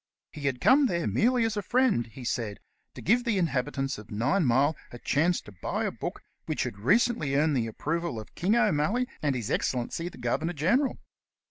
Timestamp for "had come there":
0.47-1.05